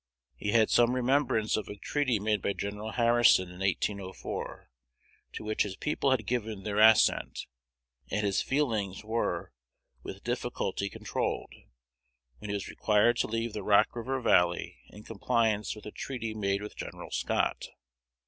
[0.35, 2.77] He had some remembrance of a treaty made by Gen.
[2.79, 4.71] Harrison in 1804,
[5.33, 7.45] to which his people had given their assent;
[8.09, 9.53] and his feelings were
[10.01, 11.53] with difficulty controlled,
[12.39, 16.33] when he was required to leave the Rock river Valley, in compliance with a treaty
[16.33, 16.93] made with Gen.
[17.11, 17.67] Scott.